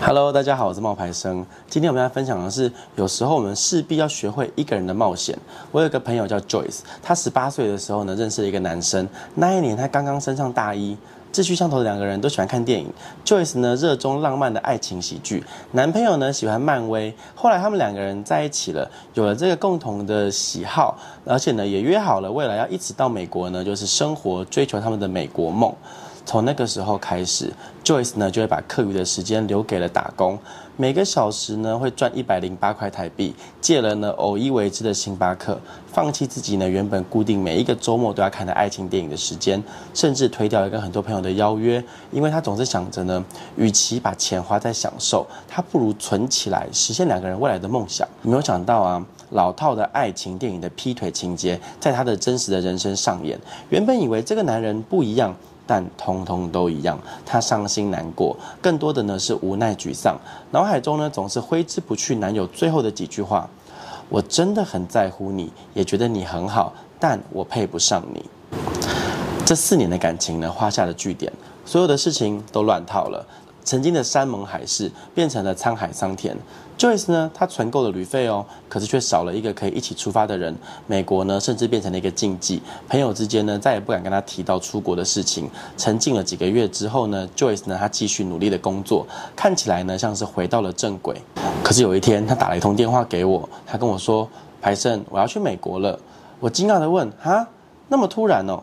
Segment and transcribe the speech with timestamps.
[0.00, 1.44] Hello，大家好，我是冒牌生。
[1.68, 5.36] 今天我们要分享的是，有时候我们势必要学会一个人的冒险。
[5.72, 9.06] 我有个朋友叫 Joyce，他十八岁的时候呢，认识了一个男生。
[9.34, 10.96] 那一年他刚刚升上大一，
[11.32, 12.86] 志趣相投的两个人都喜欢看电影。
[13.24, 15.42] Joyce 呢，热衷浪漫的爱情喜剧，
[15.72, 17.12] 男朋友呢喜欢漫威。
[17.34, 20.96] 后来他们两个人在一起了，有了这个共同的喜好，
[21.26, 25.74] 而且呢也约好了未来要一起到美国呢，就是生活追求他们的美国梦。
[26.28, 27.50] 从那个时候开始
[27.82, 30.38] ，Joyce 呢就会把课余的时间留给了打工，
[30.76, 35.58] 每个小时呢会赚一百零八块台币，借了呢偶一为之的星巴克，
[35.90, 39.64] 放弃自己呢原本固定每一个周末都要看的爱情电影的时间，
[39.94, 43.24] 甚至推掉了跟很多朋友的邀约，因为他总是想着呢，
[43.56, 48.06] 与其把钱花在享受，他不如存起来实现两个人未来的梦想。
[48.20, 53.40] 没有想到啊，老套的爱情电影的劈腿情节在他的真实的人生上演。
[53.70, 55.34] 原本以为这个男人不一样。
[55.68, 60.18] 但通通都一样，她伤心难过，更多的呢是无奈沮丧，
[60.50, 63.48] 脑海中呢总是挥之不去男友最后的几句话
[64.08, 68.24] ：“我真的很在乎你，也觉得你很好，但我配不上你。”
[69.44, 71.30] 这四年的感情呢画下了句点，
[71.66, 73.26] 所有的事情都乱套了。
[73.68, 76.34] 曾经的山盟海誓变成了沧海桑田。
[76.78, 80.56] Joyce 呢，她存够了旅费哦，可是却少了一个可以一起出发的人。
[80.86, 82.62] 美国呢，甚至变成了一个禁忌。
[82.88, 85.50] 朋友之间呢，再也不敢跟他提到出国的事情。
[85.76, 91.20] 沉静了几个月之后呢，Joyce 呢，她继续努力的工作，看起来呢，像是回到了正轨。
[91.62, 94.26] 可是有一天，他打了一通电话给我，他跟我说
[94.62, 96.00] ：“牌生，我要去美国了。”
[96.40, 97.46] 我惊讶的问：“哈，
[97.88, 98.62] 那么突然哦？”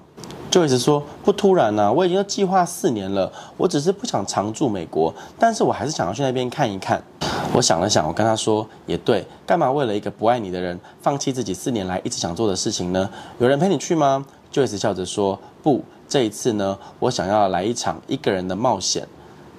[0.56, 3.30] Joyce 说：“不突然啊，我已经计划四年了。
[3.58, 7.03] 我只是不想常住美国，但是我还是想要去那边看一看。”
[7.52, 13.09] 我想了想，我跟他说：“也对，干嘛为了一个不爱你的人，放弃自己四年来一直想做的事情呢？
[13.39, 19.06] 有人陪你去吗？”Joyce 笑着说：“不，这一次呢，我想要来一场一个人的冒险。”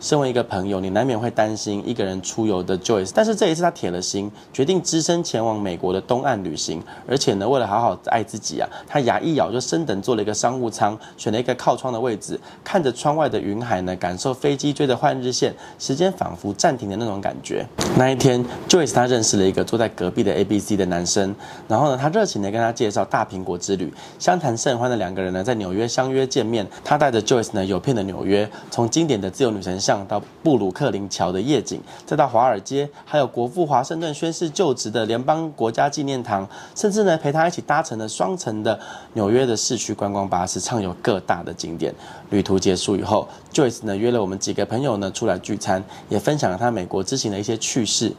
[0.00, 6.82] 身为一个朋友，你难免会担心一个人出游的 Joyce，但是这一次他铁了心，决定只身前往美国的东岸旅行。
[7.08, 17.66] 而且呢，为了好好爱自己啊，他牙一咬就升等坐了一个商务舱，选了一个靠窗的位置，看着窗外的云海呢，感受飞机追着换日线，时间仿佛暂停的那种感觉。
[17.96, 21.34] 那一天，Joyce 他认识了一个坐在隔壁的 ABC 的男生，
[21.66, 26.66] 然后呢，他热情的跟他介绍大苹果之旅，相谈甚欢的两个人呢，在纽约相约见面。
[26.84, 38.76] 他带着 Joyce 呢，游遍了纽约，从经典的自由女神像到布鲁克林桥的夜景，再到华尔街，还有国父华盛顿宣誓就职的联邦国家纪念堂，甚至呢陪他一起搭乘了双层的
[39.12, 41.94] 纽约的市区观光巴士，畅游各大的景点。
[42.30, 48.12] 旅途结束以后，Joyce 呢约了我们几个朋友呢出来聚餐，也分享了他美国之行的一些趣事。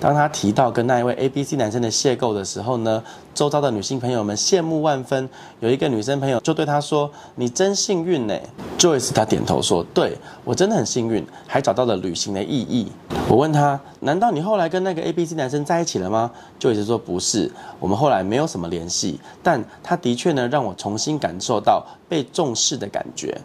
[0.00, 5.28] 当他提到跟那一位 ABC 男生的邂逅的时候呢，周遭的女性朋友们羡慕万分。
[5.60, 8.34] 有一个女生朋友就对他说：“你真幸运呢。
[8.78, 12.90] ”Joyce 他点头说：“对，我真的很幸运，还找到了旅行的意义。”
[13.28, 23.38] 我问他：“难道你后来跟那个 ABC 男生在一起了吗？”Joyce 说：“不是，我们后来没有什么联系，但他的确呢让我重新感受到被重视的感觉。”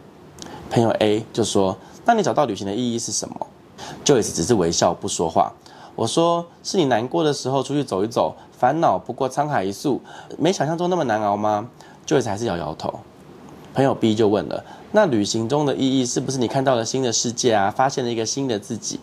[0.72, 3.46] 朋友 A 就说：“那你找到旅行的意义是什么
[4.06, 5.52] ？”Joyce 只是微笑不说话。
[5.96, 10.00] 我说：“是你难过的时候出去走一走，烦恼不过沧海一粟，
[10.38, 11.68] 没想象中那么难熬吗
[12.06, 13.00] ？”Joyce 还是摇摇头。
[13.74, 14.62] 朋友 B 就问了
[14.92, 19.00] ：“那旅行中的意义是不是你看到了新的世界啊，发现了一个新的自己？”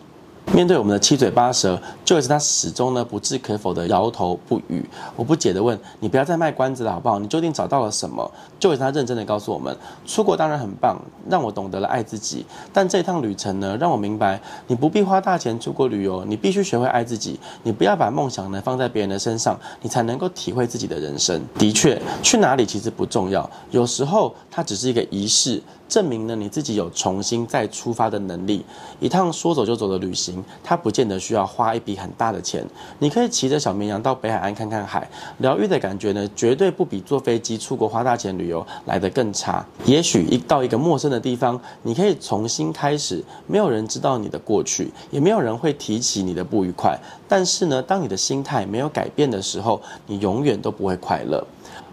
[0.52, 4.88] 面对我们的七嘴八舌，Joyce 他始终呢不置可否的摇头不语。
[5.16, 7.18] 我不解的问：“你不要再卖关子了好不好？
[7.18, 12.46] 你究竟找到了什么？”Joyce 他认真的告诉我们：“出国当然很棒，让我懂得了爱自己。
[12.72, 17.40] 但这趟旅程呢，让我明白，你不必花大钱出国旅游，你必须学会爱自己。
[17.64, 21.42] 你不要把梦想呢放在别人的身上，你才能够体会自己的人生。
[21.58, 28.66] 的确，去哪里其实不重要，有时候它只是一个仪式。”证明了你自己有重新再出发的能力。
[29.00, 30.33] 一趟说走就走的旅行，
[30.64, 32.64] 它不见得需要花一笔很大的钱。
[33.00, 39.66] 你可以骑着小绵羊到北海岸看看海，疗愈的感觉呢，绝对不比坐飞机出国花大钱旅游来得更差。
[39.86, 46.98] 也许一到一个陌生的地方，你可以重新开始，没有人知道你的过去，也没有人会提起你的不愉快。
[47.28, 51.46] 但是呢，当你的心态没有改变的时候，你永远都不会快乐。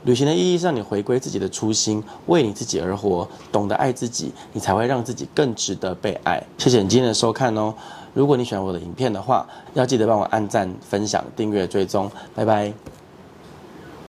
[0.05, 6.43] 旅行的意义是让你回归自己的初心，为你自己而活，懂得爱自己，你才会让自己更值得被爱。
[6.59, 7.75] 谢谢你今天的收看哦！
[8.15, 12.11] 如果你喜欢我的影片的话，要记得帮我按赞、分享、订阅、追踪。
[12.35, 13.00] 拜拜。